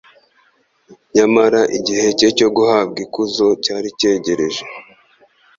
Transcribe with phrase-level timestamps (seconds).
[1.15, 4.63] Nyamara igihe cye cyo guhabwa ikuzo cyari cyegereje.